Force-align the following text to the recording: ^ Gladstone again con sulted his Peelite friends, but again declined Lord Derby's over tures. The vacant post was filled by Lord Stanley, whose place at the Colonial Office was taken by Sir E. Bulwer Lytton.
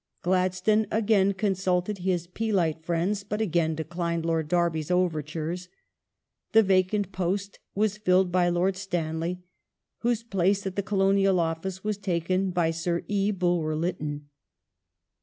^ 0.19 0.21
Gladstone 0.23 0.87
again 0.89 1.35
con 1.35 1.51
sulted 1.51 1.99
his 1.99 2.25
Peelite 2.25 2.81
friends, 2.83 3.23
but 3.23 3.39
again 3.39 3.75
declined 3.75 4.25
Lord 4.25 4.47
Derby's 4.47 4.89
over 4.89 5.21
tures. 5.21 5.67
The 6.53 6.63
vacant 6.63 7.11
post 7.11 7.59
was 7.75 7.97
filled 7.99 8.31
by 8.31 8.49
Lord 8.49 8.75
Stanley, 8.75 9.43
whose 9.99 10.23
place 10.23 10.65
at 10.65 10.75
the 10.75 10.81
Colonial 10.81 11.39
Office 11.39 11.83
was 11.83 11.99
taken 11.99 12.49
by 12.49 12.71
Sir 12.71 13.03
E. 13.09 13.29
Bulwer 13.29 13.75
Lytton. 13.75 14.27